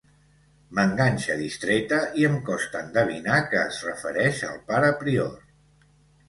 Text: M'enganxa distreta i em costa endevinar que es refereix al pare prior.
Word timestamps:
M'enganxa 0.77 1.35
distreta 1.41 1.99
i 2.21 2.25
em 2.29 2.37
costa 2.47 2.81
endevinar 2.87 3.37
que 3.53 3.61
es 3.67 3.79
refereix 3.89 4.41
al 4.49 4.59
pare 4.73 4.91
prior. 5.05 5.39